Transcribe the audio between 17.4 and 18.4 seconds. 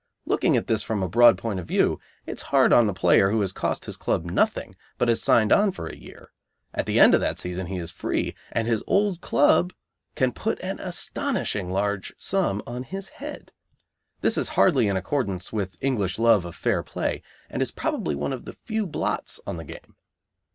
and is probably one